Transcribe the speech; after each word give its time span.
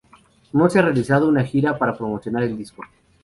No 0.53 0.67
se 0.67 0.79
ha 0.79 0.81
realizado 0.81 1.27
una 1.29 1.43
gira 1.43 1.77
para 1.77 1.95
promocionar 1.95 2.41
el 2.41 2.57
disco. 2.57 2.81